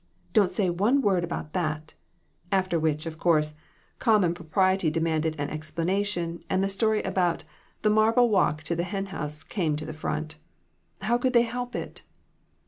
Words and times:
Don't 0.33 0.49
say 0.49 0.67
one 0.71 1.03
word 1.03 1.23
about 1.23 1.53
that!" 1.53 1.93
after 2.51 2.79
which, 2.79 3.05
of 3.05 3.19
course, 3.19 3.53
common 3.99 4.33
propriety 4.33 4.89
demanded 4.89 5.35
an 5.37 5.51
explanation, 5.51 6.43
and 6.49 6.63
the 6.63 6.69
story 6.69 7.03
about 7.03 7.43
"the 7.83 7.91
marble 7.91 8.27
walk 8.31 8.63
to 8.63 8.75
the 8.75 8.81
hen 8.81 9.05
house" 9.13 9.43
came 9.43 9.75
to 9.75 9.85
the 9.85 9.93
front. 9.93 10.37
How 11.01 11.19
could 11.19 11.33
they 11.33 11.43
help 11.43 11.75
it? 11.75 12.01